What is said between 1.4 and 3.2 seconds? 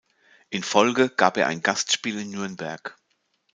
ein in Gastspiel in Nürnberg.